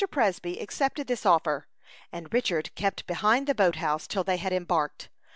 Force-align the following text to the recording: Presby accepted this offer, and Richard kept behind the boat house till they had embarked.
Presby 0.09 0.59
accepted 0.59 1.05
this 1.05 1.27
offer, 1.27 1.67
and 2.11 2.33
Richard 2.33 2.73
kept 2.73 3.05
behind 3.05 3.45
the 3.45 3.53
boat 3.53 3.75
house 3.75 4.07
till 4.07 4.23
they 4.23 4.37
had 4.37 4.51
embarked. 4.51 5.09